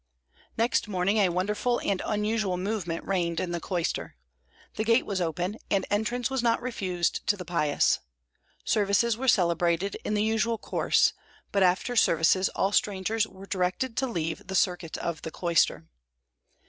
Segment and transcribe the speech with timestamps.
[0.57, 4.15] Next morning, a wonderful and unusual movement reigned in the cloister.
[4.73, 7.99] The gate was open, and entrance was not refused to the pious.
[8.65, 11.13] Services were celebrated in the usual course;
[11.51, 15.85] but after services all strangers were directed to leave the circuit of the cloister.